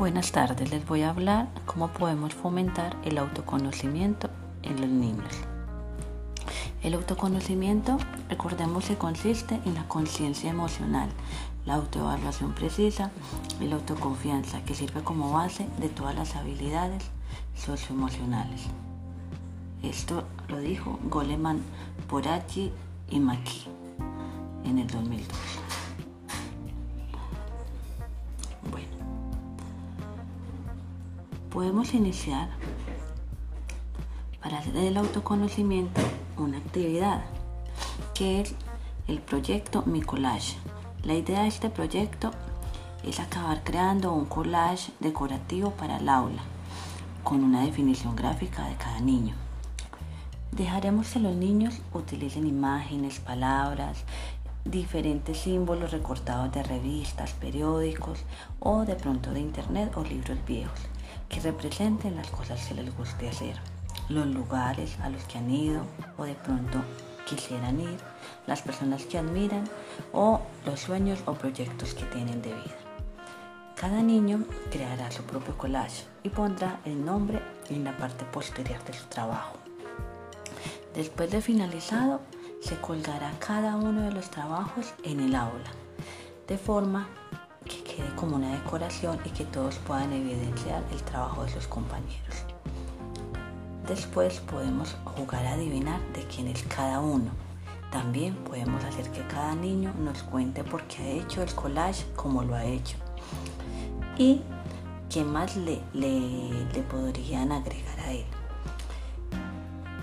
[0.00, 4.30] Buenas tardes, les voy a hablar cómo podemos fomentar el autoconocimiento
[4.62, 5.34] en los niños.
[6.82, 7.98] El autoconocimiento,
[8.30, 11.10] recordemos que consiste en la conciencia emocional,
[11.66, 13.10] la autoevaluación precisa
[13.60, 17.02] y la autoconfianza que sirve como base de todas las habilidades
[17.54, 18.62] socioemocionales.
[19.82, 21.60] Esto lo dijo Goleman,
[22.08, 22.72] Porachi
[23.10, 23.66] y Maki
[24.64, 25.59] en el 2002.
[31.50, 32.48] Podemos iniciar
[34.40, 36.00] para hacer el autoconocimiento
[36.36, 37.24] una actividad
[38.14, 38.54] que es
[39.08, 40.56] el proyecto Mi Collage.
[41.02, 42.30] La idea de este proyecto
[43.02, 46.42] es acabar creando un collage decorativo para el aula
[47.24, 49.34] con una definición gráfica de cada niño.
[50.52, 54.04] Dejaremos que los niños utilicen imágenes, palabras,
[54.64, 58.24] diferentes símbolos recortados de revistas, periódicos
[58.60, 60.80] o de pronto de internet o libros viejos
[61.28, 63.56] que representen las cosas que les guste hacer,
[64.08, 65.82] los lugares a los que han ido
[66.18, 66.82] o de pronto
[67.26, 67.98] quisieran ir,
[68.46, 69.64] las personas que admiran
[70.12, 72.78] o los sueños o proyectos que tienen de vida.
[73.76, 78.92] Cada niño creará su propio collage y pondrá el nombre en la parte posterior de
[78.92, 79.56] su trabajo.
[80.94, 82.20] Después de finalizado,
[82.60, 85.70] se colgará cada uno de los trabajos en el aula,
[86.46, 87.08] de forma
[87.94, 92.44] quede como una decoración y que todos puedan evidenciar el trabajo de sus compañeros.
[93.86, 97.30] Después podemos jugar a adivinar de quién es cada uno.
[97.90, 102.44] También podemos hacer que cada niño nos cuente por qué ha hecho el collage como
[102.44, 102.96] lo ha hecho.
[104.16, 104.42] Y
[105.08, 108.26] qué más le, le podrían agregar a él.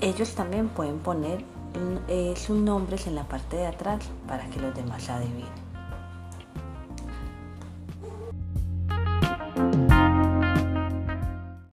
[0.00, 1.42] Ellos también pueden poner
[2.36, 5.69] sus nombres en la parte de atrás para que los demás adivinen.